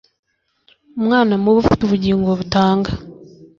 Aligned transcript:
umwana 0.99 1.33
mubi 1.41 1.57
ufite 1.63 1.81
ubugingo 1.83 2.29
butanga 2.39 2.89